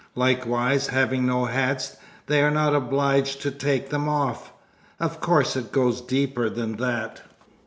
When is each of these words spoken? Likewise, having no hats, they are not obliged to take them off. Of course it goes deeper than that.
Likewise, 0.15 0.87
having 0.87 1.27
no 1.27 1.45
hats, 1.45 1.95
they 2.25 2.41
are 2.41 2.49
not 2.49 2.73
obliged 2.73 3.39
to 3.43 3.51
take 3.51 3.89
them 3.91 4.09
off. 4.09 4.51
Of 4.99 5.19
course 5.19 5.55
it 5.55 5.71
goes 5.71 6.01
deeper 6.01 6.49
than 6.49 6.77
that. 6.77 7.21